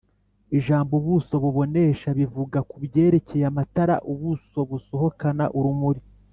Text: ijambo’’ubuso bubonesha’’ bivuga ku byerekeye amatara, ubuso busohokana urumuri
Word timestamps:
ijambo’’ubuso 0.57 1.33
bubonesha’’ 1.43 2.09
bivuga 2.19 2.59
ku 2.69 2.75
byerekeye 2.85 3.43
amatara, 3.51 3.95
ubuso 4.11 4.59
busohokana 4.69 5.45
urumuri 5.57 6.01